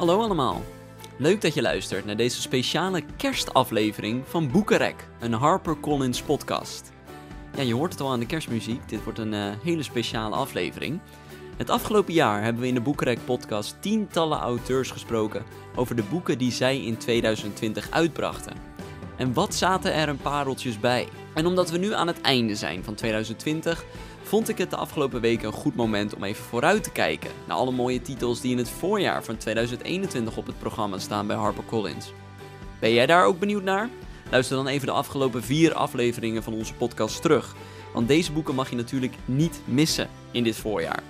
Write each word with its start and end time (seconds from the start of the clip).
Hallo 0.00 0.20
allemaal. 0.20 0.62
Leuk 1.18 1.40
dat 1.40 1.54
je 1.54 1.62
luistert 1.62 2.04
naar 2.04 2.16
deze 2.16 2.40
speciale 2.40 3.02
kerstaflevering 3.16 4.22
van 4.26 4.50
Boekenrek, 4.50 5.08
een 5.18 5.32
HarperCollins 5.32 6.22
podcast. 6.22 6.92
Ja, 7.56 7.62
je 7.62 7.74
hoort 7.74 7.92
het 7.92 8.00
al 8.00 8.10
aan 8.10 8.20
de 8.20 8.26
kerstmuziek, 8.26 8.88
dit 8.88 9.04
wordt 9.04 9.18
een 9.18 9.32
uh, 9.32 9.52
hele 9.62 9.82
speciale 9.82 10.36
aflevering. 10.36 11.00
Het 11.56 11.70
afgelopen 11.70 12.12
jaar 12.12 12.42
hebben 12.42 12.62
we 12.62 12.68
in 12.68 12.74
de 12.74 12.80
Boekenrek 12.80 13.24
podcast 13.24 13.76
tientallen 13.80 14.38
auteurs 14.38 14.90
gesproken 14.90 15.44
over 15.76 15.96
de 15.96 16.04
boeken 16.10 16.38
die 16.38 16.52
zij 16.52 16.84
in 16.84 16.96
2020 16.96 17.90
uitbrachten. 17.90 18.56
En 19.16 19.32
wat 19.32 19.54
zaten 19.54 19.94
er 19.94 20.08
een 20.08 20.20
pareltjes 20.22 20.80
bij? 20.80 21.08
En 21.34 21.46
omdat 21.46 21.70
we 21.70 21.78
nu 21.78 21.92
aan 21.94 22.06
het 22.06 22.20
einde 22.20 22.54
zijn 22.54 22.84
van 22.84 22.94
2020, 22.94 23.84
vond 24.30 24.48
ik 24.48 24.58
het 24.58 24.70
de 24.70 24.76
afgelopen 24.76 25.20
weken 25.20 25.46
een 25.46 25.52
goed 25.52 25.74
moment 25.74 26.14
om 26.14 26.24
even 26.24 26.44
vooruit 26.44 26.82
te 26.82 26.90
kijken 26.90 27.30
naar 27.46 27.56
alle 27.56 27.70
mooie 27.70 28.02
titels 28.02 28.40
die 28.40 28.50
in 28.50 28.58
het 28.58 28.70
voorjaar 28.70 29.24
van 29.24 29.36
2021 29.36 30.36
op 30.36 30.46
het 30.46 30.58
programma 30.58 30.98
staan 30.98 31.26
bij 31.26 31.36
HarperCollins. 31.36 32.12
Ben 32.80 32.92
jij 32.92 33.06
daar 33.06 33.24
ook 33.24 33.38
benieuwd 33.38 33.62
naar? 33.62 33.88
Luister 34.30 34.56
dan 34.56 34.66
even 34.66 34.86
de 34.86 34.92
afgelopen 34.92 35.42
vier 35.42 35.74
afleveringen 35.74 36.42
van 36.42 36.52
onze 36.52 36.74
podcast 36.74 37.22
terug, 37.22 37.54
want 37.92 38.08
deze 38.08 38.32
boeken 38.32 38.54
mag 38.54 38.70
je 38.70 38.76
natuurlijk 38.76 39.14
niet 39.24 39.60
missen 39.64 40.08
in 40.30 40.44
dit 40.44 40.56
voorjaar. 40.56 41.02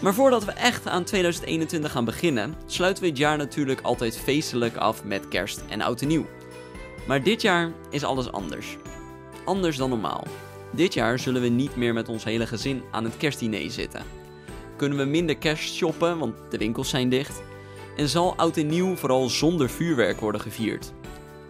Maar 0.00 0.14
voordat 0.14 0.44
we 0.44 0.52
echt 0.52 0.86
aan 0.86 1.04
2021 1.04 1.92
gaan 1.92 2.04
beginnen, 2.04 2.54
sluiten 2.66 3.02
we 3.02 3.08
het 3.08 3.18
jaar 3.18 3.36
natuurlijk 3.36 3.80
altijd 3.80 4.18
feestelijk 4.18 4.76
af 4.76 5.04
met 5.04 5.28
kerst 5.28 5.62
en 5.68 5.80
oud 5.80 6.00
en 6.00 6.08
nieuw. 6.08 6.26
Maar 7.06 7.22
dit 7.22 7.42
jaar 7.42 7.72
is 7.90 8.04
alles 8.04 8.32
anders. 8.32 8.76
Anders 9.44 9.76
dan 9.76 9.88
normaal. 9.88 10.24
Dit 10.74 10.94
jaar 10.94 11.18
zullen 11.18 11.42
we 11.42 11.48
niet 11.48 11.76
meer 11.76 11.92
met 11.92 12.08
ons 12.08 12.24
hele 12.24 12.46
gezin 12.46 12.82
aan 12.90 13.04
het 13.04 13.16
kerstdiner 13.16 13.70
zitten. 13.70 14.04
Kunnen 14.76 14.98
we 14.98 15.04
minder 15.04 15.36
kerst 15.36 15.74
shoppen, 15.74 16.18
want 16.18 16.34
de 16.50 16.58
winkels 16.58 16.88
zijn 16.88 17.08
dicht. 17.08 17.42
En 17.96 18.08
zal 18.08 18.36
oud 18.36 18.56
en 18.56 18.66
nieuw 18.66 18.96
vooral 18.96 19.28
zonder 19.28 19.70
vuurwerk 19.70 20.20
worden 20.20 20.40
gevierd. 20.40 20.92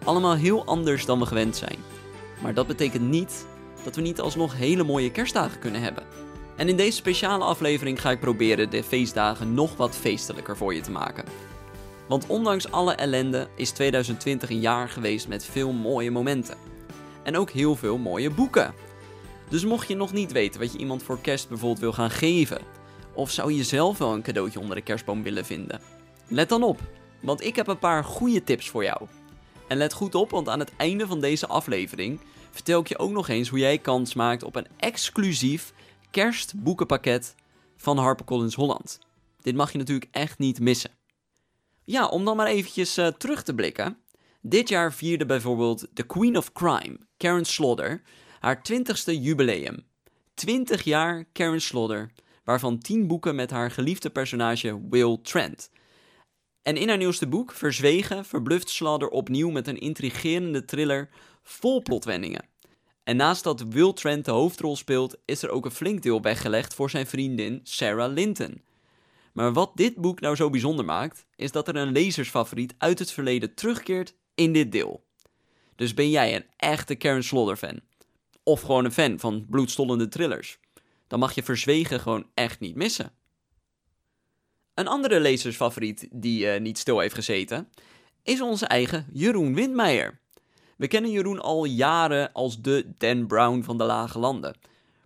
Allemaal 0.03 0.35
heel 0.35 0.65
anders 0.65 1.05
dan 1.05 1.19
we 1.19 1.25
gewend 1.25 1.55
zijn. 1.55 1.77
Maar 2.41 2.53
dat 2.53 2.67
betekent 2.67 3.09
niet 3.09 3.45
dat 3.83 3.95
we 3.95 4.01
niet 4.01 4.19
alsnog 4.19 4.57
hele 4.57 4.83
mooie 4.83 5.11
kerstdagen 5.11 5.59
kunnen 5.59 5.81
hebben. 5.81 6.03
En 6.55 6.69
in 6.69 6.77
deze 6.77 6.97
speciale 6.97 7.43
aflevering 7.43 8.01
ga 8.01 8.11
ik 8.11 8.19
proberen 8.19 8.69
de 8.69 8.83
feestdagen 8.83 9.53
nog 9.53 9.75
wat 9.75 9.95
feestelijker 9.95 10.57
voor 10.57 10.73
je 10.73 10.81
te 10.81 10.91
maken. 10.91 11.25
Want 12.07 12.27
ondanks 12.27 12.71
alle 12.71 12.93
ellende 12.93 13.47
is 13.55 13.71
2020 13.71 14.49
een 14.49 14.59
jaar 14.59 14.89
geweest 14.89 15.27
met 15.27 15.45
veel 15.45 15.71
mooie 15.71 16.11
momenten. 16.11 16.57
En 17.23 17.37
ook 17.37 17.49
heel 17.49 17.75
veel 17.75 17.97
mooie 17.97 18.29
boeken. 18.29 18.73
Dus 19.53 19.65
mocht 19.65 19.87
je 19.87 19.95
nog 19.95 20.13
niet 20.13 20.31
weten 20.31 20.59
wat 20.59 20.71
je 20.71 20.77
iemand 20.77 21.03
voor 21.03 21.21
kerst 21.21 21.49
bijvoorbeeld 21.49 21.79
wil 21.79 21.93
gaan 21.93 22.09
geven, 22.09 22.61
of 23.13 23.31
zou 23.31 23.53
je 23.53 23.63
zelf 23.63 23.97
wel 23.97 24.13
een 24.13 24.21
cadeautje 24.21 24.59
onder 24.59 24.75
de 24.75 24.81
kerstboom 24.81 25.23
willen 25.23 25.45
vinden? 25.45 25.81
Let 26.27 26.49
dan 26.49 26.63
op, 26.63 26.79
want 27.21 27.43
ik 27.43 27.55
heb 27.55 27.67
een 27.67 27.79
paar 27.79 28.03
goede 28.03 28.43
tips 28.43 28.69
voor 28.69 28.83
jou. 28.83 29.07
En 29.67 29.77
let 29.77 29.93
goed 29.93 30.15
op, 30.15 30.29
want 30.29 30.49
aan 30.49 30.59
het 30.59 30.71
einde 30.77 31.07
van 31.07 31.19
deze 31.19 31.47
aflevering 31.47 32.19
vertel 32.51 32.79
ik 32.79 32.87
je 32.87 32.97
ook 32.97 33.11
nog 33.11 33.27
eens 33.27 33.49
hoe 33.49 33.59
jij 33.59 33.77
kans 33.77 34.13
maakt 34.13 34.43
op 34.43 34.55
een 34.55 34.67
exclusief 34.77 35.73
kerstboekenpakket 36.11 37.35
van 37.77 37.97
HarperCollins 37.97 38.55
Holland. 38.55 38.99
Dit 39.41 39.55
mag 39.55 39.71
je 39.71 39.77
natuurlijk 39.77 40.07
echt 40.11 40.37
niet 40.39 40.59
missen. 40.59 40.91
Ja, 41.83 42.07
om 42.07 42.25
dan 42.25 42.35
maar 42.35 42.47
eventjes 42.47 42.97
uh, 42.97 43.07
terug 43.07 43.43
te 43.43 43.53
blikken. 43.55 43.97
Dit 44.41 44.69
jaar 44.69 44.93
vierde 44.93 45.25
bijvoorbeeld 45.25 45.87
The 45.93 46.03
Queen 46.03 46.37
of 46.37 46.51
Crime, 46.51 46.97
Karen 47.17 47.45
Slaughter, 47.45 48.01
haar 48.43 48.61
20ste 48.71 49.21
jubileum. 49.21 49.85
20 50.33 50.83
jaar 50.83 51.25
Karen 51.31 51.61
Slaughter, 51.61 52.11
waarvan 52.43 52.79
10 52.79 53.07
boeken 53.07 53.35
met 53.35 53.49
haar 53.49 53.71
geliefde 53.71 54.09
personage 54.09 54.81
Will 54.89 55.17
Trent. 55.21 55.69
En 56.61 56.77
in 56.77 56.87
haar 56.87 56.97
nieuwste 56.97 57.27
boek, 57.27 57.53
Verzwegen, 57.53 58.25
verbluft 58.25 58.69
Slaughter 58.69 59.09
opnieuw 59.09 59.49
met 59.49 59.67
een 59.67 59.79
intrigerende 59.79 60.65
thriller 60.65 61.09
vol 61.43 61.81
plotwendingen. 61.81 62.45
En 63.03 63.15
naast 63.15 63.43
dat 63.43 63.65
Will 63.69 63.93
Trent 63.93 64.25
de 64.25 64.31
hoofdrol 64.31 64.75
speelt, 64.75 65.17
is 65.25 65.43
er 65.43 65.49
ook 65.49 65.65
een 65.65 65.71
flink 65.71 66.01
deel 66.01 66.21
weggelegd 66.21 66.73
voor 66.73 66.89
zijn 66.89 67.07
vriendin 67.07 67.59
Sarah 67.63 68.13
Linton. 68.13 68.61
Maar 69.33 69.53
wat 69.53 69.71
dit 69.75 69.95
boek 69.95 70.19
nou 70.19 70.35
zo 70.35 70.49
bijzonder 70.49 70.85
maakt, 70.85 71.25
is 71.35 71.51
dat 71.51 71.67
er 71.67 71.75
een 71.75 71.91
lezersfavoriet 71.91 72.75
uit 72.77 72.99
het 72.99 73.11
verleden 73.11 73.53
terugkeert 73.53 74.15
in 74.35 74.53
dit 74.53 74.71
deel. 74.71 75.03
Dus 75.75 75.93
ben 75.93 76.09
jij 76.09 76.35
een 76.35 76.45
echte 76.57 76.95
Karen 76.95 77.23
Slaughter 77.23 77.57
fan? 77.57 77.81
Of 78.43 78.61
gewoon 78.61 78.85
een 78.85 78.91
fan 78.91 79.19
van 79.19 79.45
bloedstollende 79.49 80.07
thrillers? 80.07 80.59
Dan 81.07 81.19
mag 81.19 81.35
je 81.35 81.43
Verzwegen 81.43 81.99
gewoon 81.99 82.25
echt 82.33 82.59
niet 82.59 82.75
missen. 82.75 83.11
Een 84.73 84.87
andere 84.87 85.19
lezersfavoriet 85.19 86.07
die 86.11 86.45
uh, 86.45 86.59
niet 86.59 86.77
stil 86.77 86.99
heeft 86.99 87.15
gezeten, 87.15 87.69
is 88.23 88.41
onze 88.41 88.65
eigen 88.65 89.07
Jeroen 89.13 89.55
Windmeijer. 89.55 90.19
We 90.77 90.87
kennen 90.87 91.11
Jeroen 91.11 91.39
al 91.39 91.65
jaren 91.65 92.31
als 92.31 92.61
de 92.61 92.91
Dan 92.97 93.27
Brown 93.27 93.61
van 93.61 93.77
de 93.77 93.83
Lage 93.83 94.19
Landen. 94.19 94.55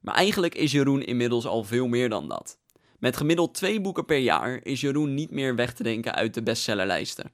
Maar 0.02 0.16
eigenlijk 0.16 0.56
is 0.56 0.72
Jeroen 0.72 1.06
inmiddels 1.06 1.46
al 1.46 1.64
veel 1.64 1.88
meer 1.88 2.10
dan 2.10 2.28
dat. 2.28 2.60
Met 3.00 3.18
gemiddeld 3.18 3.54
twee 3.54 3.82
boeken 3.82 4.06
per 4.06 4.18
jaar 4.18 4.60
is 4.64 4.82
Jeroen 4.82 5.14
niet 5.14 5.32
meer 5.32 5.56
weg 5.56 5.74
te 5.74 5.84
denken 5.84 6.16
uit 6.16 6.34
de 6.34 6.44
bestsellerlijsten. 6.44 7.32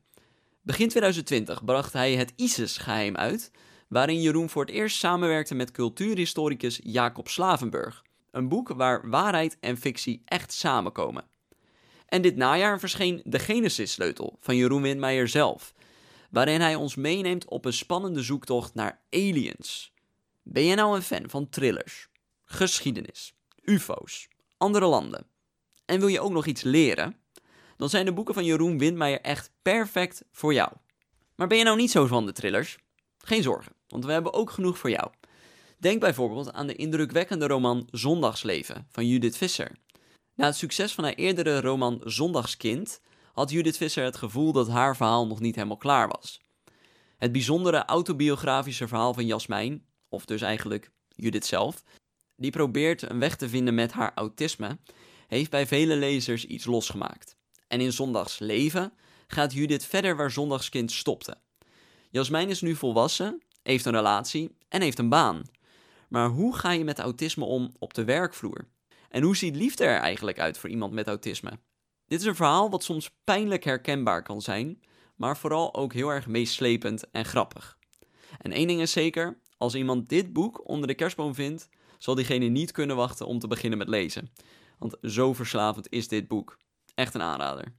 Begin 0.62 0.90
2020 0.90 1.66
bracht 1.66 1.94
hij 1.94 2.16
het 2.16 2.34
ISIS-geheim 2.35 3.16
uit, 3.16 3.52
waarin 3.88 4.21
Jeroen 4.21 4.49
voor 4.49 4.66
het 4.66 4.73
eerst 4.73 4.97
samenwerkte 4.97 5.55
met 5.55 5.71
cultuurhistoricus 5.71 6.79
Jacob 6.83 7.27
Slavenburg. 7.27 8.03
Een 8.31 8.47
boek 8.47 8.69
waar 8.69 9.09
waarheid 9.09 9.57
en 9.59 9.77
fictie 9.77 10.21
echt 10.25 10.53
samenkomen. 10.53 11.25
En 12.05 12.22
dit 12.22 12.35
najaar 12.35 12.79
verscheen 12.79 13.22
De 13.25 13.39
Genesis-sleutel 13.39 14.38
van 14.39 14.55
Jeroen 14.55 14.81
Windmeijer 14.81 15.27
zelf, 15.27 15.73
waarin 16.29 16.61
hij 16.61 16.75
ons 16.75 16.95
meeneemt 16.95 17.45
op 17.45 17.66
een 17.66 17.73
spannende 17.73 18.22
zoektocht 18.22 18.73
naar 18.73 19.01
aliens. 19.09 19.93
Ben 20.43 20.63
je 20.63 20.75
nou 20.75 20.95
een 20.95 21.01
fan 21.01 21.29
van 21.29 21.49
thrillers, 21.49 22.09
geschiedenis, 22.45 23.35
UFO's, 23.61 24.27
andere 24.57 24.85
landen? 24.85 25.25
En 25.85 25.99
wil 25.99 26.07
je 26.07 26.22
ook 26.22 26.31
nog 26.31 26.45
iets 26.45 26.61
leren? 26.61 27.16
Dan 27.77 27.89
zijn 27.89 28.05
de 28.05 28.13
boeken 28.13 28.33
van 28.33 28.45
Jeroen 28.45 28.77
Windmeijer 28.77 29.22
echt 29.22 29.51
perfect 29.61 30.23
voor 30.31 30.53
jou. 30.53 30.72
Maar 31.35 31.47
ben 31.47 31.57
je 31.57 31.63
nou 31.63 31.77
niet 31.77 31.91
zo 31.91 32.07
van 32.07 32.25
de 32.25 32.31
thrillers? 32.31 32.77
Geen 33.25 33.44
zorgen, 33.44 33.75
want 33.88 34.06
we 34.06 34.11
hebben 34.11 34.34
ook 34.34 34.51
genoeg 34.51 34.78
voor 34.78 34.89
jou. 34.89 35.11
Denk 35.78 36.00
bijvoorbeeld 36.00 36.53
aan 36.53 36.67
de 36.67 36.75
indrukwekkende 36.75 37.47
roman 37.47 37.88
Zondagsleven 37.91 38.88
van 38.91 39.07
Judith 39.07 39.38
Visser. 39.38 39.72
Na 40.35 40.45
het 40.45 40.56
succes 40.56 40.94
van 40.94 41.03
haar 41.03 41.13
eerdere 41.13 41.61
roman 41.61 42.01
Zondagskind 42.03 43.01
had 43.34 43.51
Judith 43.51 43.78
Visser 43.78 44.03
het 44.03 44.17
gevoel 44.17 44.51
dat 44.51 44.67
haar 44.67 44.95
verhaal 44.95 45.28
nog 45.28 45.39
niet 45.39 45.56
helemaal 45.56 45.78
klaar 45.78 46.07
was. 46.07 46.41
Het 47.17 47.31
bijzondere 47.31 47.85
autobiografische 47.85 48.88
verhaal 48.88 49.13
van 49.13 49.25
Jasmijn, 49.25 49.85
of 50.09 50.25
dus 50.25 50.41
eigenlijk 50.41 50.91
Judith 51.07 51.45
zelf, 51.45 51.84
die 52.35 52.51
probeert 52.51 53.01
een 53.01 53.19
weg 53.19 53.35
te 53.35 53.50
vinden 53.50 53.75
met 53.75 53.91
haar 53.91 54.11
autisme, 54.16 54.78
heeft 55.28 55.50
bij 55.50 55.67
vele 55.67 55.95
lezers 55.95 56.45
iets 56.45 56.66
losgemaakt. 56.66 57.35
En 57.67 57.81
in 57.81 57.91
Zondagsleven 57.91 58.94
gaat 59.28 59.53
Judith 59.53 59.85
verder 59.85 60.16
waar 60.16 60.31
Zondagskind 60.31 60.91
stopte. 60.91 61.38
Jasmijn 62.13 62.50
is 62.50 62.62
nu 62.62 62.75
volwassen, 62.75 63.41
heeft 63.63 63.85
een 63.85 63.94
relatie 63.94 64.56
en 64.69 64.81
heeft 64.81 65.00
een 65.00 65.09
baan. 65.09 65.41
Maar 66.09 66.29
hoe 66.29 66.56
ga 66.56 66.72
je 66.72 66.84
met 66.84 67.00
autisme 67.00 67.46
om 67.46 67.74
op 67.79 67.94
de 67.94 68.03
werkvloer? 68.03 68.68
En 69.09 69.24
hoe 69.24 69.35
ziet 69.35 69.56
liefde 69.56 69.84
er 69.84 70.00
eigenlijk 70.00 70.40
uit 70.40 70.57
voor 70.57 70.69
iemand 70.69 70.94
met 70.94 71.07
autisme? 71.07 71.52
Dit 72.07 72.19
is 72.19 72.25
een 72.25 72.35
verhaal 72.35 72.69
wat 72.69 72.84
soms 72.84 73.12
pijnlijk 73.23 73.63
herkenbaar 73.63 74.23
kan 74.23 74.41
zijn, 74.41 74.81
maar 75.16 75.38
vooral 75.38 75.75
ook 75.75 75.94
heel 75.94 76.09
erg 76.09 76.28
meeslepend 76.28 77.09
en 77.12 77.25
grappig. 77.25 77.78
En 78.38 78.52
één 78.52 78.68
ding 78.68 78.81
is 78.81 78.91
zeker: 78.91 79.40
als 79.57 79.75
iemand 79.75 80.09
dit 80.09 80.34
boek 80.34 80.68
onder 80.69 80.88
de 80.88 80.96
kerstboom 80.96 81.35
vindt, 81.35 81.69
zal 81.97 82.16
diegene 82.16 82.46
niet 82.46 82.72
kunnen 82.72 82.96
wachten 82.96 83.28
om 83.28 83.40
te 83.40 83.47
beginnen 83.47 83.78
met 83.78 83.90
lezen. 83.90 84.32
Want 84.79 84.97
zo 85.02 85.34
verslavend 85.34 85.90
is 85.90 86.08
dit 86.08 86.28
boek. 86.28 86.58
Echt 86.96 87.14
een 87.14 87.22
aanrader. 87.22 87.76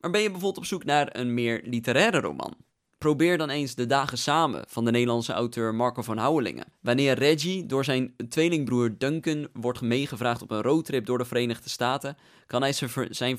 Maar 0.00 0.10
ben 0.10 0.20
je 0.20 0.30
bijvoorbeeld 0.30 0.58
op 0.58 0.64
zoek 0.64 0.84
naar 0.84 1.16
een 1.16 1.34
meer 1.34 1.62
literaire 1.64 2.20
roman? 2.20 2.66
Probeer 2.98 3.38
dan 3.38 3.50
eens 3.50 3.74
De 3.74 3.86
Dagen 3.86 4.18
Samen 4.18 4.64
van 4.68 4.84
de 4.84 4.90
Nederlandse 4.90 5.32
auteur 5.32 5.74
Marco 5.74 6.02
van 6.02 6.18
Houwelingen. 6.18 6.72
Wanneer 6.80 7.18
Reggie 7.18 7.66
door 7.66 7.84
zijn 7.84 8.14
tweelingbroer 8.28 8.98
Duncan 8.98 9.48
wordt 9.52 9.80
meegevraagd 9.80 10.42
op 10.42 10.50
een 10.50 10.62
roadtrip 10.62 11.06
door 11.06 11.18
de 11.18 11.24
Verenigde 11.24 11.68
Staten, 11.68 12.16
kan 12.46 12.62
hij 12.62 12.72
zijn, 13.10 13.38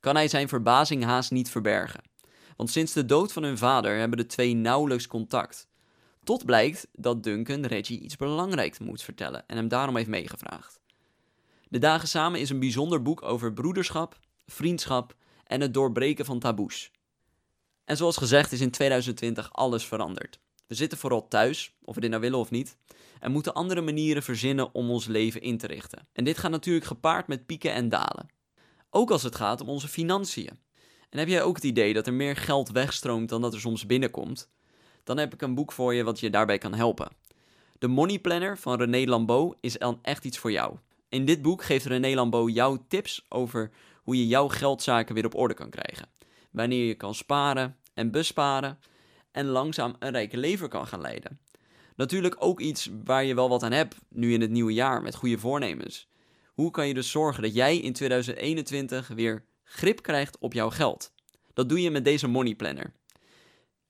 kan 0.00 0.14
hij 0.14 0.28
zijn 0.28 0.48
verbazing 0.48 1.04
haast 1.04 1.30
niet 1.30 1.50
verbergen. 1.50 2.02
Want 2.56 2.70
sinds 2.70 2.92
de 2.92 3.04
dood 3.04 3.32
van 3.32 3.42
hun 3.42 3.58
vader 3.58 3.98
hebben 3.98 4.18
de 4.18 4.26
twee 4.26 4.54
nauwelijks 4.54 5.06
contact. 5.06 5.68
Tot 6.24 6.44
blijkt 6.44 6.88
dat 6.92 7.22
Duncan 7.22 7.64
Reggie 7.64 8.00
iets 8.00 8.16
belangrijks 8.16 8.78
moet 8.78 9.02
vertellen 9.02 9.44
en 9.46 9.56
hem 9.56 9.68
daarom 9.68 9.96
heeft 9.96 10.08
meegevraagd. 10.08 10.80
De 11.68 11.78
Dagen 11.78 12.08
Samen 12.08 12.40
is 12.40 12.50
een 12.50 12.60
bijzonder 12.60 13.02
boek 13.02 13.22
over 13.22 13.52
broederschap, 13.52 14.18
vriendschap 14.46 15.14
en 15.44 15.60
het 15.60 15.74
doorbreken 15.74 16.24
van 16.24 16.38
taboes. 16.38 16.90
En 17.92 17.98
zoals 17.98 18.16
gezegd 18.16 18.52
is 18.52 18.60
in 18.60 18.70
2020 18.70 19.52
alles 19.52 19.86
veranderd. 19.86 20.40
We 20.66 20.74
zitten 20.74 20.98
vooral 20.98 21.28
thuis, 21.28 21.74
of 21.84 21.94
we 21.94 22.00
dit 22.00 22.10
nou 22.10 22.22
willen 22.22 22.38
of 22.38 22.50
niet, 22.50 22.76
en 23.20 23.32
moeten 23.32 23.54
andere 23.54 23.80
manieren 23.80 24.22
verzinnen 24.22 24.74
om 24.74 24.90
ons 24.90 25.06
leven 25.06 25.40
in 25.40 25.58
te 25.58 25.66
richten. 25.66 26.08
En 26.12 26.24
dit 26.24 26.38
gaat 26.38 26.50
natuurlijk 26.50 26.84
gepaard 26.84 27.26
met 27.26 27.46
pieken 27.46 27.72
en 27.72 27.88
dalen. 27.88 28.28
Ook 28.90 29.10
als 29.10 29.22
het 29.22 29.34
gaat 29.34 29.60
om 29.60 29.68
onze 29.68 29.88
financiën. 29.88 30.58
En 31.10 31.18
heb 31.18 31.28
jij 31.28 31.42
ook 31.42 31.54
het 31.54 31.64
idee 31.64 31.92
dat 31.92 32.06
er 32.06 32.12
meer 32.12 32.36
geld 32.36 32.70
wegstroomt 32.70 33.28
dan 33.28 33.40
dat 33.40 33.54
er 33.54 33.60
soms 33.60 33.86
binnenkomt? 33.86 34.50
Dan 35.04 35.18
heb 35.18 35.34
ik 35.34 35.42
een 35.42 35.54
boek 35.54 35.72
voor 35.72 35.94
je 35.94 36.04
wat 36.04 36.20
je 36.20 36.30
daarbij 36.30 36.58
kan 36.58 36.74
helpen. 36.74 37.08
De 37.78 37.88
Money 37.88 38.18
Planner 38.18 38.58
van 38.58 38.78
René 38.78 39.04
Lambeau 39.10 39.54
is 39.60 39.78
echt 40.02 40.24
iets 40.24 40.38
voor 40.38 40.52
jou. 40.52 40.76
In 41.08 41.24
dit 41.24 41.42
boek 41.42 41.64
geeft 41.64 41.86
René 41.86 42.14
Lambeau 42.14 42.50
jou 42.50 42.78
tips 42.88 43.26
over 43.28 43.70
hoe 44.02 44.16
je 44.16 44.26
jouw 44.26 44.48
geldzaken 44.48 45.14
weer 45.14 45.26
op 45.26 45.34
orde 45.34 45.54
kan 45.54 45.70
krijgen. 45.70 46.08
Wanneer 46.50 46.86
je 46.86 46.94
kan 46.94 47.14
sparen 47.14 47.76
en 47.94 48.10
besparen 48.10 48.78
en 49.30 49.46
langzaam 49.46 49.96
een 49.98 50.10
rijke 50.10 50.36
leven 50.36 50.68
kan 50.68 50.86
gaan 50.86 51.00
leiden. 51.00 51.40
Natuurlijk 51.96 52.36
ook 52.38 52.60
iets 52.60 52.90
waar 53.04 53.24
je 53.24 53.34
wel 53.34 53.48
wat 53.48 53.62
aan 53.62 53.72
hebt 53.72 53.96
nu 54.08 54.32
in 54.32 54.40
het 54.40 54.50
nieuwe 54.50 54.72
jaar 54.72 55.02
met 55.02 55.14
goede 55.14 55.38
voornemens. 55.38 56.08
Hoe 56.54 56.70
kan 56.70 56.88
je 56.88 56.94
dus 56.94 57.10
zorgen 57.10 57.42
dat 57.42 57.54
jij 57.54 57.78
in 57.78 57.92
2021 57.92 59.08
weer 59.08 59.44
grip 59.64 60.02
krijgt 60.02 60.38
op 60.38 60.52
jouw 60.52 60.70
geld? 60.70 61.12
Dat 61.54 61.68
doe 61.68 61.82
je 61.82 61.90
met 61.90 62.04
deze 62.04 62.26
Money 62.26 62.54
Planner. 62.54 62.92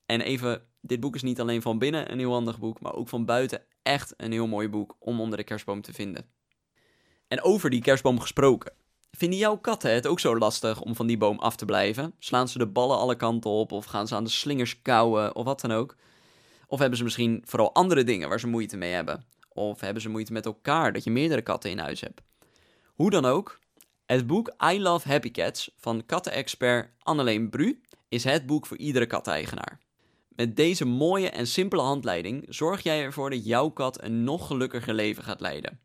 En 0.06 0.20
even, 0.20 0.62
dit 0.80 1.00
boek 1.00 1.14
is 1.14 1.22
niet 1.22 1.40
alleen 1.40 1.62
van 1.62 1.78
binnen 1.78 2.12
een 2.12 2.18
heel 2.18 2.32
handig 2.32 2.58
boek, 2.58 2.80
maar 2.80 2.94
ook 2.94 3.08
van 3.08 3.24
buiten 3.24 3.62
echt 3.82 4.14
een 4.16 4.32
heel 4.32 4.46
mooi 4.46 4.68
boek 4.68 4.96
om 4.98 5.20
onder 5.20 5.38
de 5.38 5.44
kerstboom 5.44 5.82
te 5.82 5.92
vinden. 5.92 6.26
En 7.28 7.42
over 7.42 7.70
die 7.70 7.82
kerstboom 7.82 8.20
gesproken. 8.20 8.72
Vinden 9.18 9.38
jouw 9.38 9.56
katten 9.56 9.94
het 9.94 10.06
ook 10.06 10.20
zo 10.20 10.38
lastig 10.38 10.80
om 10.80 10.96
van 10.96 11.06
die 11.06 11.18
boom 11.18 11.38
af 11.38 11.56
te 11.56 11.64
blijven? 11.64 12.14
Slaan 12.18 12.48
ze 12.48 12.58
de 12.58 12.66
ballen 12.66 12.98
alle 12.98 13.16
kanten 13.16 13.50
op 13.50 13.72
of 13.72 13.84
gaan 13.84 14.08
ze 14.08 14.14
aan 14.14 14.24
de 14.24 14.30
slingers 14.30 14.82
kauwen 14.82 15.36
of 15.36 15.44
wat 15.44 15.60
dan 15.60 15.72
ook? 15.72 15.96
Of 16.66 16.78
hebben 16.78 16.98
ze 16.98 17.04
misschien 17.04 17.42
vooral 17.44 17.74
andere 17.74 18.04
dingen 18.04 18.28
waar 18.28 18.40
ze 18.40 18.46
moeite 18.46 18.76
mee 18.76 18.92
hebben? 18.92 19.24
Of 19.48 19.80
hebben 19.80 20.02
ze 20.02 20.08
moeite 20.08 20.32
met 20.32 20.46
elkaar 20.46 20.92
dat 20.92 21.04
je 21.04 21.10
meerdere 21.10 21.42
katten 21.42 21.70
in 21.70 21.78
huis 21.78 22.00
hebt? 22.00 22.20
Hoe 22.94 23.10
dan 23.10 23.24
ook, 23.24 23.58
het 24.06 24.26
boek 24.26 24.54
I 24.72 24.80
Love 24.80 25.08
Happy 25.08 25.30
Cats 25.30 25.70
van 25.76 26.06
kattenexpert 26.06 26.90
Anneleen 26.98 27.50
Bru 27.50 27.80
is 28.08 28.24
het 28.24 28.46
boek 28.46 28.66
voor 28.66 28.76
iedere 28.76 29.06
kateigenaar. 29.06 29.80
Met 30.28 30.56
deze 30.56 30.84
mooie 30.84 31.30
en 31.30 31.46
simpele 31.46 31.82
handleiding 31.82 32.46
zorg 32.48 32.82
jij 32.82 33.02
ervoor 33.02 33.30
dat 33.30 33.46
jouw 33.46 33.68
kat 33.68 34.02
een 34.02 34.24
nog 34.24 34.46
gelukkiger 34.46 34.94
leven 34.94 35.22
gaat 35.22 35.40
leiden. 35.40 35.80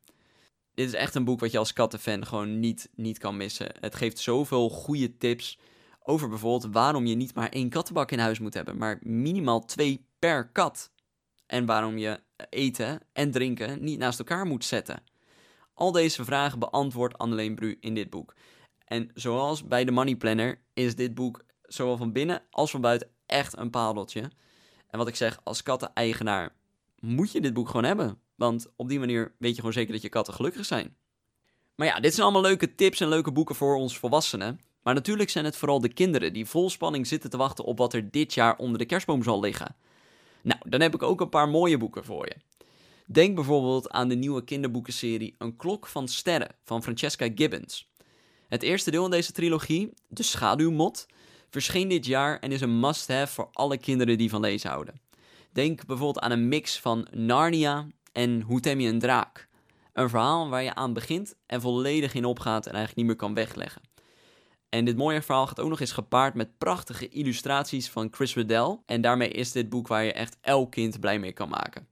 Dit 0.78 0.88
is 0.88 0.94
echt 0.94 1.16
een 1.16 1.24
boek 1.24 1.40
wat 1.40 1.52
je 1.52 1.58
als 1.58 1.74
kattenfan 1.74 2.26
gewoon 2.26 2.60
niet, 2.60 2.90
niet 2.96 3.18
kan 3.18 3.38
missen. 3.38 3.72
Het 3.80 3.96
geeft 3.96 4.20
zoveel 4.20 4.70
goede 4.70 5.18
tips 5.18 5.60
over 6.00 6.30
bijvoorbeeld 6.30 6.74
waarom 6.74 7.06
je 7.06 7.16
niet 7.16 7.36
maar 7.36 7.50
één 7.50 7.70
kattenbak 7.70 8.12
in 8.12 8.20
huis 8.20 8.40
moet 8.40 8.54
hebben, 8.54 8.78
maar 8.78 8.98
minimaal 9.02 9.66
twee 9.66 10.06
per 10.20 10.50
kat. 10.50 10.92
En 11.46 11.66
waarom 11.66 11.98
je 11.98 12.20
eten 12.50 13.00
en 13.14 13.32
drinken 13.32 13.84
niet 13.84 14.00
naast 14.00 14.20
elkaar 14.20 14.46
moet 14.46 14.66
zetten. 14.66 15.04
Al 15.74 15.92
deze 15.92 16.26
vragen 16.26 16.60
beantwoordt 16.60 17.18
Anneleen 17.18 17.56
Bru 17.56 17.78
in 17.80 17.94
dit 17.94 18.10
boek. 18.10 18.36
En 18.86 19.10
zoals 19.14 19.68
bij 19.68 19.86
de 19.86 19.92
Money 19.92 20.16
Planner 20.16 20.62
is 20.74 20.96
dit 20.96 21.14
boek 21.14 21.46
zowel 21.62 21.98
van 21.98 22.12
binnen 22.12 22.42
als 22.50 22.72
van 22.72 22.82
buiten 22.82 23.10
echt 23.26 23.58
een 23.58 23.70
padeltje. 23.70 24.22
En 24.88 24.98
wat 24.98 25.08
ik 25.08 25.16
zeg, 25.16 25.40
als 25.44 25.64
katteneigenaar 25.64 26.56
moet 27.00 27.32
je 27.32 27.42
dit 27.42 27.54
boek 27.54 27.68
gewoon 27.68 27.84
hebben. 27.84 28.22
Want 28.38 28.68
op 28.76 28.90
die 28.90 29.00
manier 29.00 29.36
weet 29.40 29.52
je 29.52 29.58
gewoon 29.58 29.74
zeker 29.74 29.94
dat 29.94 30.02
je 30.02 30.10
katten 30.10 30.34
gelukkig 30.34 30.66
zijn. 30.66 30.96
Maar 31.76 31.88
ja, 31.88 32.00
dit 32.00 32.14
zijn 32.14 32.24
allemaal 32.24 32.42
leuke 32.42 32.76
tips 32.76 33.00
en 33.00 33.08
leuke 33.08 33.32
boeken 33.32 33.56
voor 33.56 33.76
ons 33.76 33.98
volwassenen. 33.98 34.60
Maar 34.84 34.94
natuurlijk 34.94 35.30
zijn 35.30 35.46
het 35.46 35.58
vooral 35.58 35.80
de 35.80 35.94
kinderen 35.94 36.34
die 36.34 36.46
vol 36.46 36.70
spanning 36.70 37.08
zitten 37.08 37.30
te 37.30 37.38
wachten 37.38 37.64
op 37.64 37.78
wat 37.78 37.94
er 37.94 38.12
dit 38.12 38.34
jaar 38.34 38.58
onder 38.58 38.78
de 38.78 38.86
kerstboom 38.86 39.24
zal 39.24 39.40
liggen. 39.40 39.76
Nou, 40.42 40.60
dan 40.66 40.82
heb 40.82 40.94
ik 40.94 41.04
ook 41.04 41.22
een 41.22 41.30
paar 41.30 41.50
mooie 41.50 41.78
boeken 41.78 42.06
voor 42.06 42.26
je. 42.26 42.36
Denk 43.06 43.36
bijvoorbeeld 43.36 43.90
aan 43.90 44.08
de 44.08 44.16
nieuwe 44.16 44.44
kinderboekenserie 44.44 45.36
Een 45.38 45.56
klok 45.56 45.88
van 45.88 46.08
sterren 46.08 46.56
van 46.64 46.84
Francesca 46.84 47.30
Gibbons. 47.36 47.90
Het 48.48 48.64
eerste 48.64 48.92
deel 48.92 49.06
in 49.06 49.12
deze 49.12 49.32
trilogie, 49.32 49.94
De 50.08 50.24
Schaduwmot, 50.24 51.06
verscheen 51.50 51.88
dit 51.88 52.06
jaar 52.06 52.40
en 52.40 52.52
is 52.52 52.62
een 52.62 52.80
must-have 52.80 53.34
voor 53.34 53.50
alle 53.52 53.78
kinderen 53.78 54.18
die 54.18 54.30
van 54.30 54.42
lezen 54.42 54.70
houden. 54.70 55.02
Denk 55.52 55.86
bijvoorbeeld 55.86 56.24
aan 56.24 56.32
een 56.32 56.48
mix 56.48 56.80
van 56.80 57.08
Narnia 57.12 57.88
en 58.18 58.42
Hoe 58.42 58.60
tem 58.60 58.80
je 58.80 58.90
een 58.90 59.00
draak. 59.00 59.48
Een 59.94 60.10
verhaal 60.10 60.50
waar 60.50 60.64
je 60.64 60.76
aan 60.76 60.94
begint 60.94 61.36
en 61.46 61.62
volledig 61.62 62.14
in 62.14 62.26
opgaat 62.26 62.66
en 62.66 62.74
eigenlijk 62.74 62.96
niet 62.96 63.06
meer 63.06 63.16
kan 63.16 63.34
wegleggen. 63.34 63.82
En 64.70 64.86
dit 64.86 64.98
mooie 64.98 65.22
verhaal 65.22 65.48
gaat 65.48 65.60
ook 65.60 65.70
nog 65.70 65.80
eens 65.80 65.92
gepaard 65.92 66.34
met 66.34 66.58
prachtige 66.58 67.08
illustraties 67.08 67.90
van 67.90 68.08
Chris 68.12 68.36
Riddell. 68.36 68.80
En 68.86 69.02
daarmee 69.02 69.30
is 69.30 69.52
dit 69.52 69.70
boek 69.70 69.88
waar 69.88 70.04
je 70.04 70.14
echt 70.14 70.38
elk 70.42 70.72
kind 70.72 71.00
blij 71.00 71.20
mee 71.20 71.32
kan 71.32 71.50
maken. 71.50 71.88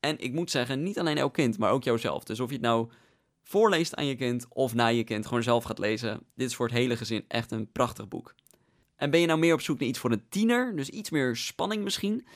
En 0.00 0.18
ik 0.18 0.32
moet 0.32 0.50
zeggen, 0.50 0.82
niet 0.82 0.98
alleen 0.98 1.18
elk 1.18 1.34
kind, 1.34 1.58
maar 1.58 1.70
ook 1.70 1.84
jouzelf. 1.84 2.24
Dus 2.24 2.40
of 2.40 2.48
je 2.48 2.54
het 2.54 2.64
nou 2.64 2.90
voorleest 3.42 3.94
aan 3.94 4.06
je 4.06 4.16
kind 4.16 4.46
of 4.48 4.74
na 4.74 4.86
je 4.86 5.04
kind 5.04 5.26
gewoon 5.26 5.42
zelf 5.42 5.64
gaat 5.64 5.78
lezen. 5.78 6.20
Dit 6.34 6.48
is 6.48 6.54
voor 6.54 6.66
het 6.66 6.76
hele 6.76 6.96
gezin 6.96 7.24
echt 7.28 7.50
een 7.50 7.72
prachtig 7.72 8.08
boek. 8.08 8.34
En 8.96 9.10
ben 9.10 9.20
je 9.20 9.26
nou 9.26 9.38
meer 9.38 9.54
op 9.54 9.60
zoek 9.60 9.78
naar 9.78 9.88
iets 9.88 9.98
voor 9.98 10.12
een 10.12 10.28
tiener, 10.28 10.76
dus 10.76 10.88
iets 10.88 11.10
meer 11.10 11.36
spanning 11.36 11.84
misschien? 11.84 12.26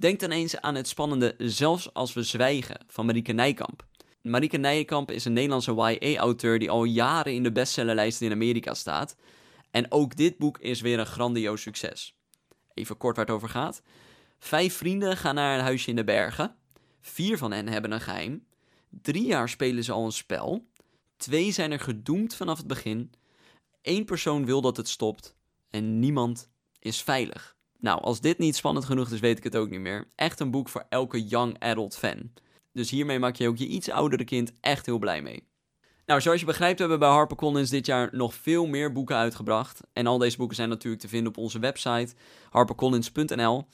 Denk 0.00 0.20
dan 0.20 0.30
eens 0.30 0.60
aan 0.60 0.74
het 0.74 0.88
spannende 0.88 1.34
Zelfs 1.38 1.94
als 1.94 2.12
we 2.12 2.22
zwijgen 2.22 2.84
van 2.86 3.06
Marieke 3.06 3.32
Nijkamp. 3.32 3.86
Marieke 4.22 4.56
Nijkamp 4.56 5.10
is 5.10 5.24
een 5.24 5.32
Nederlandse 5.32 5.98
YA-auteur 6.00 6.58
die 6.58 6.70
al 6.70 6.84
jaren 6.84 7.34
in 7.34 7.42
de 7.42 7.52
bestsellerlijsten 7.52 8.26
in 8.26 8.32
Amerika 8.32 8.74
staat. 8.74 9.16
En 9.70 9.92
ook 9.92 10.16
dit 10.16 10.38
boek 10.38 10.58
is 10.58 10.80
weer 10.80 10.98
een 10.98 11.06
grandioos 11.06 11.62
succes. 11.62 12.16
Even 12.74 12.96
kort 12.96 13.16
waar 13.16 13.24
het 13.24 13.34
over 13.34 13.48
gaat. 13.48 13.82
Vijf 14.38 14.76
vrienden 14.76 15.16
gaan 15.16 15.34
naar 15.34 15.58
een 15.58 15.64
huisje 15.64 15.90
in 15.90 15.96
de 15.96 16.04
bergen. 16.04 16.56
Vier 17.00 17.38
van 17.38 17.52
hen 17.52 17.68
hebben 17.68 17.92
een 17.92 18.00
geheim. 18.00 18.46
Drie 18.88 19.26
jaar 19.26 19.48
spelen 19.48 19.84
ze 19.84 19.92
al 19.92 20.04
een 20.04 20.12
spel. 20.12 20.66
Twee 21.16 21.52
zijn 21.52 21.72
er 21.72 21.80
gedoemd 21.80 22.34
vanaf 22.34 22.58
het 22.58 22.66
begin. 22.66 23.12
Eén 23.82 24.04
persoon 24.04 24.44
wil 24.44 24.60
dat 24.60 24.76
het 24.76 24.88
stopt. 24.88 25.36
En 25.70 25.98
niemand 25.98 26.50
is 26.78 27.02
veilig. 27.02 27.58
Nou, 27.80 28.00
als 28.00 28.20
dit 28.20 28.38
niet 28.38 28.56
spannend 28.56 28.84
genoeg 28.84 29.10
is, 29.10 29.20
weet 29.20 29.38
ik 29.38 29.44
het 29.44 29.56
ook 29.56 29.70
niet 29.70 29.80
meer. 29.80 30.06
Echt 30.14 30.40
een 30.40 30.50
boek 30.50 30.68
voor 30.68 30.84
elke 30.88 31.26
young 31.26 31.58
adult 31.58 31.96
fan. 31.96 32.30
Dus 32.72 32.90
hiermee 32.90 33.18
maak 33.18 33.36
je 33.36 33.48
ook 33.48 33.56
je 33.56 33.66
iets 33.66 33.90
oudere 33.90 34.24
kind 34.24 34.52
echt 34.60 34.86
heel 34.86 34.98
blij 34.98 35.22
mee. 35.22 35.48
Nou, 36.06 36.20
zoals 36.20 36.40
je 36.40 36.46
begrijpt 36.46 36.78
hebben 36.78 36.98
we 36.98 37.04
bij 37.04 37.14
HarperCollins 37.14 37.70
dit 37.70 37.86
jaar 37.86 38.08
nog 38.12 38.34
veel 38.34 38.66
meer 38.66 38.92
boeken 38.92 39.16
uitgebracht. 39.16 39.80
En 39.92 40.06
al 40.06 40.18
deze 40.18 40.36
boeken 40.36 40.56
zijn 40.56 40.68
natuurlijk 40.68 41.02
te 41.02 41.08
vinden 41.08 41.28
op 41.28 41.38
onze 41.38 41.58
website 41.58 42.14
harpercollins.nl. 42.50 43.66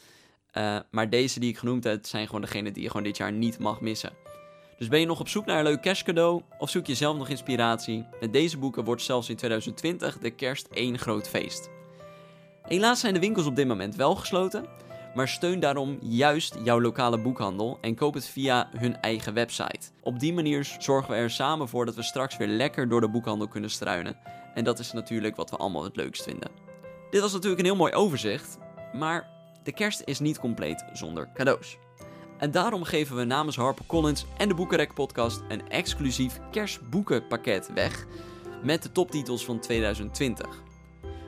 Uh, 0.52 0.78
maar 0.90 1.10
deze 1.10 1.40
die 1.40 1.50
ik 1.50 1.58
genoemd 1.58 1.84
heb, 1.84 2.06
zijn 2.06 2.26
gewoon 2.26 2.40
degene 2.40 2.72
die 2.72 2.82
je 2.82 2.88
gewoon 2.88 3.06
dit 3.06 3.16
jaar 3.16 3.32
niet 3.32 3.58
mag 3.58 3.80
missen. 3.80 4.12
Dus 4.78 4.88
ben 4.88 5.00
je 5.00 5.06
nog 5.06 5.20
op 5.20 5.28
zoek 5.28 5.46
naar 5.46 5.58
een 5.58 5.64
leuk 5.64 5.82
kerstcadeau 5.82 6.42
of 6.58 6.70
zoek 6.70 6.86
je 6.86 6.94
zelf 6.94 7.16
nog 7.16 7.28
inspiratie? 7.28 8.06
Met 8.20 8.32
deze 8.32 8.58
boeken 8.58 8.84
wordt 8.84 9.02
zelfs 9.02 9.28
in 9.28 9.36
2020 9.36 10.18
de 10.18 10.30
kerst 10.30 10.66
één 10.66 10.98
groot 10.98 11.28
feest. 11.28 11.75
Helaas 12.66 13.00
zijn 13.00 13.14
de 13.14 13.20
winkels 13.20 13.46
op 13.46 13.56
dit 13.56 13.66
moment 13.66 13.96
wel 13.96 14.14
gesloten, 14.14 14.66
maar 15.14 15.28
steun 15.28 15.60
daarom 15.60 15.98
juist 16.00 16.56
jouw 16.64 16.80
lokale 16.80 17.18
boekhandel 17.18 17.78
en 17.80 17.94
koop 17.94 18.14
het 18.14 18.26
via 18.26 18.68
hun 18.76 19.00
eigen 19.00 19.34
website. 19.34 19.90
Op 20.02 20.20
die 20.20 20.32
manier 20.32 20.76
zorgen 20.78 21.10
we 21.10 21.16
er 21.16 21.30
samen 21.30 21.68
voor 21.68 21.86
dat 21.86 21.94
we 21.94 22.02
straks 22.02 22.36
weer 22.36 22.48
lekker 22.48 22.88
door 22.88 23.00
de 23.00 23.08
boekhandel 23.08 23.48
kunnen 23.48 23.70
struinen. 23.70 24.16
En 24.54 24.64
dat 24.64 24.78
is 24.78 24.92
natuurlijk 24.92 25.36
wat 25.36 25.50
we 25.50 25.56
allemaal 25.56 25.84
het 25.84 25.96
leukst 25.96 26.22
vinden. 26.22 26.50
Dit 27.10 27.20
was 27.20 27.32
natuurlijk 27.32 27.60
een 27.60 27.66
heel 27.66 27.76
mooi 27.76 27.92
overzicht, 27.92 28.58
maar 28.92 29.28
de 29.62 29.72
kerst 29.72 30.02
is 30.04 30.18
niet 30.18 30.38
compleet 30.38 30.84
zonder 30.92 31.28
cadeaus. 31.34 31.76
En 32.38 32.50
daarom 32.50 32.84
geven 32.84 33.16
we 33.16 33.24
namens 33.24 33.56
HarperCollins 33.56 34.24
en 34.36 34.48
de 34.48 34.54
Boekenrek 34.54 34.94
podcast 34.94 35.42
een 35.48 35.68
exclusief 35.68 36.40
kerstboekenpakket 36.50 37.72
weg 37.74 38.06
met 38.62 38.82
de 38.82 38.92
toptitels 38.92 39.44
van 39.44 39.60
2020. 39.60 40.64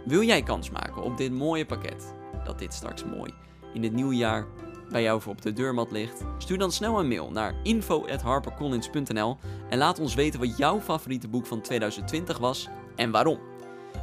Wil 0.04 0.22
jij 0.22 0.42
kans 0.42 0.70
maken 0.70 1.02
op 1.02 1.16
dit 1.16 1.32
mooie 1.32 1.66
pakket, 1.66 2.14
dat 2.44 2.58
dit 2.58 2.74
straks 2.74 3.04
mooi 3.04 3.34
in 3.74 3.82
het 3.82 3.92
nieuwe 3.92 4.16
jaar 4.16 4.46
bij 4.90 5.02
jou 5.02 5.20
voor 5.20 5.32
op 5.32 5.42
de 5.42 5.52
deurmat 5.52 5.90
ligt? 5.90 6.24
Stuur 6.38 6.58
dan 6.58 6.72
snel 6.72 6.98
een 6.98 7.08
mail 7.08 7.30
naar 7.30 7.54
info.harpercollins.nl 7.62 9.36
en 9.68 9.78
laat 9.78 9.98
ons 9.98 10.14
weten 10.14 10.40
wat 10.40 10.56
jouw 10.56 10.80
favoriete 10.80 11.28
boek 11.28 11.46
van 11.46 11.60
2020 11.60 12.38
was 12.38 12.68
en 12.96 13.10
waarom. 13.10 13.38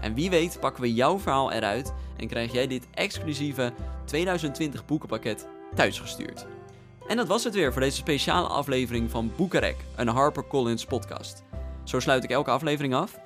En 0.01 0.13
wie 0.13 0.29
weet 0.29 0.59
pakken 0.59 0.81
we 0.81 0.93
jouw 0.93 1.19
verhaal 1.19 1.51
eruit 1.51 1.93
en 2.17 2.27
krijg 2.27 2.51
jij 2.51 2.67
dit 2.67 2.87
exclusieve 2.93 3.73
2020 4.05 4.85
boekenpakket 4.85 5.47
thuisgestuurd. 5.75 6.45
En 7.07 7.17
dat 7.17 7.27
was 7.27 7.43
het 7.43 7.53
weer 7.53 7.71
voor 7.71 7.81
deze 7.81 7.97
speciale 7.97 8.47
aflevering 8.47 9.11
van 9.11 9.31
Boekenrek, 9.35 9.75
een 9.95 10.07
HarperCollins 10.07 10.85
podcast. 10.85 11.43
Zo 11.83 11.99
sluit 11.99 12.23
ik 12.23 12.29
elke 12.29 12.51
aflevering 12.51 12.93
af. 12.93 13.19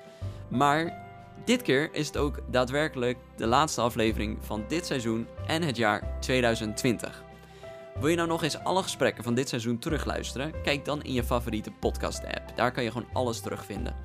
Maar 0.48 0.99
dit 1.44 1.62
keer 1.62 1.88
is 1.92 2.06
het 2.06 2.16
ook 2.16 2.38
daadwerkelijk 2.50 3.18
de 3.36 3.46
laatste 3.46 3.80
aflevering 3.80 4.38
van 4.40 4.64
dit 4.68 4.86
seizoen 4.86 5.26
en 5.46 5.62
het 5.62 5.76
jaar 5.76 6.16
2020. 6.20 7.22
Wil 8.00 8.08
je 8.08 8.16
nou 8.16 8.28
nog 8.28 8.42
eens 8.42 8.58
alle 8.58 8.82
gesprekken 8.82 9.24
van 9.24 9.34
dit 9.34 9.48
seizoen 9.48 9.78
terugluisteren? 9.78 10.52
Kijk 10.62 10.84
dan 10.84 11.02
in 11.02 11.12
je 11.12 11.24
favoriete 11.24 11.70
podcast-app. 11.70 12.56
Daar 12.56 12.72
kan 12.72 12.84
je 12.84 12.90
gewoon 12.90 13.08
alles 13.12 13.40
terugvinden. 13.40 13.96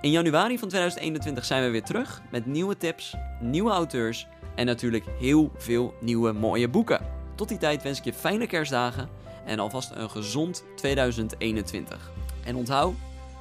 In 0.00 0.10
januari 0.10 0.58
van 0.58 0.68
2021 0.68 1.44
zijn 1.44 1.62
we 1.62 1.70
weer 1.70 1.82
terug 1.82 2.22
met 2.30 2.46
nieuwe 2.46 2.76
tips, 2.76 3.14
nieuwe 3.40 3.70
auteurs 3.70 4.26
en 4.54 4.66
natuurlijk 4.66 5.04
heel 5.18 5.52
veel 5.56 5.94
nieuwe 6.00 6.32
mooie 6.32 6.68
boeken. 6.68 7.06
Tot 7.34 7.48
die 7.48 7.58
tijd 7.58 7.82
wens 7.82 7.98
ik 7.98 8.04
je 8.04 8.12
fijne 8.12 8.46
kerstdagen 8.46 9.08
en 9.44 9.58
alvast 9.58 9.90
een 9.94 10.10
gezond 10.10 10.64
2021. 10.76 12.10
En 12.44 12.56
onthoud, 12.56 12.94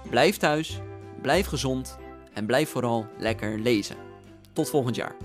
blijf 0.09 0.37
thuis, 0.37 0.79
blijf 1.21 1.47
gezond 1.47 1.97
en 2.33 2.45
blijf 2.45 2.69
vooral 2.69 3.05
lekker 3.19 3.59
lezen. 3.59 3.95
Tot 4.53 4.69
volgend 4.69 4.95
jaar. 4.95 5.15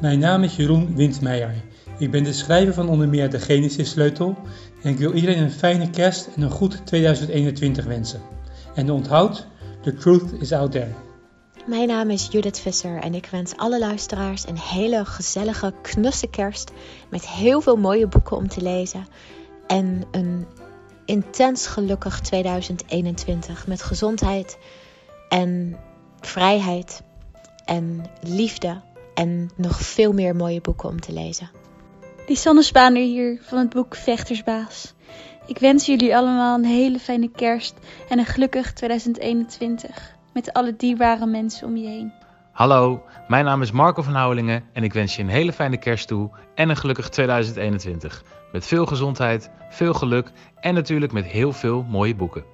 Mijn 0.00 0.18
naam 0.18 0.42
is 0.42 0.56
Jeroen 0.56 0.96
Windmeijer. 0.96 1.54
Ik 1.98 2.10
ben 2.10 2.24
de 2.24 2.32
schrijver 2.32 2.74
van 2.74 2.88
onder 2.88 3.08
meer 3.08 3.30
de 3.30 3.38
Genesis 3.38 3.90
Sleutel 3.90 4.38
en 4.82 4.90
ik 4.90 4.98
wil 4.98 5.12
iedereen 5.12 5.42
een 5.42 5.50
fijne 5.50 5.90
kerst 5.90 6.28
en 6.36 6.42
een 6.42 6.50
goed 6.50 6.86
2021 6.86 7.84
wensen. 7.84 8.20
En 8.74 8.90
onthoud, 8.90 9.46
the 9.82 9.94
truth 9.94 10.32
is 10.40 10.52
out 10.52 10.72
there. 10.72 10.94
Mijn 11.66 11.88
naam 11.88 12.10
is 12.10 12.28
Judith 12.30 12.58
Visser 12.58 12.98
en 12.98 13.14
ik 13.14 13.26
wens 13.26 13.56
alle 13.56 13.78
luisteraars 13.78 14.46
een 14.46 14.58
hele 14.58 15.04
gezellige, 15.04 15.72
knusse 15.82 16.26
kerst 16.26 16.70
met 17.10 17.28
heel 17.28 17.60
veel 17.60 17.76
mooie 17.76 18.06
boeken 18.06 18.36
om 18.36 18.48
te 18.48 18.62
lezen 18.62 19.06
en 19.66 20.04
een 20.10 20.46
intens 21.04 21.66
gelukkig 21.66 22.20
2021 22.20 23.66
met 23.66 23.82
gezondheid 23.82 24.58
en 25.32 25.76
vrijheid 26.20 27.02
en 27.64 28.04
liefde 28.20 28.80
en 29.14 29.50
nog 29.56 29.80
veel 29.80 30.12
meer 30.12 30.36
mooie 30.36 30.60
boeken 30.60 30.88
om 30.88 31.00
te 31.00 31.12
lezen. 31.12 31.50
Lisanne 32.26 32.62
Spaander 32.62 33.02
hier 33.02 33.38
van 33.42 33.58
het 33.58 33.70
boek 33.70 33.94
Vechtersbaas. 33.94 34.94
Ik 35.46 35.58
wens 35.58 35.86
jullie 35.86 36.16
allemaal 36.16 36.58
een 36.58 36.64
hele 36.64 36.98
fijne 36.98 37.30
kerst 37.30 37.74
en 38.08 38.18
een 38.18 38.26
gelukkig 38.26 38.72
2021 38.72 40.16
met 40.32 40.52
alle 40.52 40.76
dierbare 40.76 41.26
mensen 41.26 41.66
om 41.66 41.76
je 41.76 41.88
heen. 41.88 42.12
Hallo, 42.52 43.02
mijn 43.28 43.44
naam 43.44 43.62
is 43.62 43.70
Marco 43.70 44.02
van 44.02 44.14
Houwelingen 44.14 44.64
en 44.72 44.84
ik 44.84 44.92
wens 44.92 45.16
je 45.16 45.22
een 45.22 45.28
hele 45.28 45.52
fijne 45.52 45.76
kerst 45.76 46.08
toe 46.08 46.30
en 46.54 46.68
een 46.68 46.76
gelukkig 46.76 47.08
2021. 47.08 48.24
Met 48.52 48.66
veel 48.66 48.86
gezondheid, 48.86 49.50
veel 49.70 49.94
geluk 49.94 50.32
en 50.60 50.74
natuurlijk 50.74 51.12
met 51.12 51.24
heel 51.24 51.52
veel 51.52 51.82
mooie 51.82 52.14
boeken. 52.14 52.51